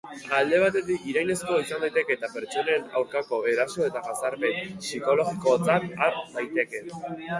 Alde 0.35 0.59
batetik, 0.61 1.03
irainezkoa 1.11 1.59
izan 1.65 1.83
daiteke 1.83 2.15
eta 2.15 2.29
pertsonen 2.37 2.87
aurkako 3.01 3.41
eraso 3.53 3.85
eta 3.91 4.01
jazarpen 4.09 4.73
psikologikotzat 4.87 5.89
har 6.05 6.19
daiteke. 6.39 6.83